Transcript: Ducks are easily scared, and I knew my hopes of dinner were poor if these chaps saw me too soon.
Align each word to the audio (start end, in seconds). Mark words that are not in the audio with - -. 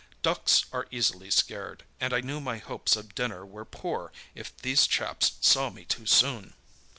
Ducks 0.23 0.65
are 0.73 0.87
easily 0.89 1.29
scared, 1.29 1.83
and 1.99 2.11
I 2.11 2.21
knew 2.21 2.41
my 2.41 2.57
hopes 2.57 2.95
of 2.95 3.13
dinner 3.13 3.45
were 3.45 3.65
poor 3.65 4.11
if 4.33 4.51
these 4.57 4.87
chaps 4.87 5.33
saw 5.41 5.69
me 5.69 5.85
too 5.85 6.07
soon. 6.07 6.55